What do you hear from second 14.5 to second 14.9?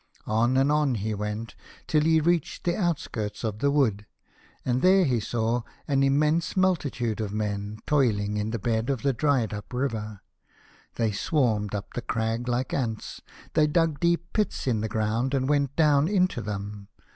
in the